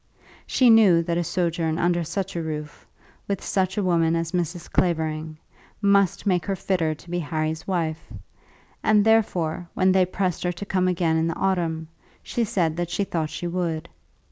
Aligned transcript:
She 0.47 0.71
knew 0.71 1.03
that 1.03 1.19
a 1.19 1.23
sojourn 1.23 1.77
under 1.77 2.03
such 2.03 2.35
a 2.35 2.41
roof, 2.41 2.87
with 3.27 3.43
such 3.43 3.77
a 3.77 3.83
woman 3.83 4.15
as 4.15 4.31
Mrs. 4.31 4.67
Clavering, 4.67 5.37
must 5.79 6.25
make 6.25 6.43
her 6.47 6.55
fitter 6.55 6.95
to 6.95 7.09
be 7.11 7.19
Harry's 7.19 7.67
wife; 7.67 8.11
and, 8.81 9.05
therefore, 9.05 9.69
when 9.75 9.91
they 9.91 10.07
pressed 10.07 10.41
her 10.43 10.51
to 10.53 10.65
come 10.65 10.87
again 10.87 11.17
in 11.17 11.27
the 11.27 11.35
autumn, 11.37 11.87
she 12.23 12.43
said 12.43 12.77
that 12.77 12.89
she 12.89 13.03
thought 13.03 13.29
she 13.29 13.45
would. 13.45 13.89